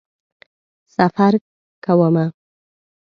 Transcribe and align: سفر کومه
سفر 0.95 1.33
کومه 1.87 2.25